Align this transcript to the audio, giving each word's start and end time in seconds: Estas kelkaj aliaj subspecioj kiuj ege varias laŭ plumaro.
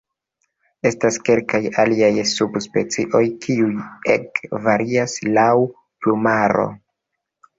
Estas 0.89 1.17
kelkaj 1.27 1.59
aliaj 1.83 2.07
subspecioj 2.29 3.21
kiuj 3.45 3.69
ege 4.15 4.49
varias 4.69 5.15
laŭ 5.39 5.47
plumaro. 5.77 6.67